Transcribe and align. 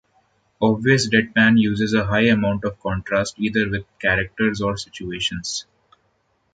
Obvious 0.59 1.07
deadpan 1.07 1.59
uses 1.59 1.93
a 1.93 2.05
high 2.07 2.25
amount 2.25 2.63
of 2.63 2.79
contrast 2.79 3.35
either 3.37 3.69
with 3.69 3.85
characters 3.99 4.59
or 4.59 4.75
situations. 4.75 5.67